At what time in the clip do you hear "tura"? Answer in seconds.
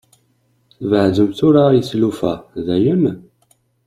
1.37-1.63